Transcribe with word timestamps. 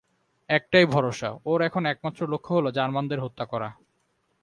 একটাই 0.49 0.85
ভরসা, 0.85 1.29
ওর 1.45 1.59
এখন 1.61 1.83
একমাত্র 1.85 2.21
লক্ষ্য 2.27 2.51
হল 2.53 2.65
জার্মানদের 2.71 3.19
হত্যা 3.19 3.45
করা। 3.45 3.69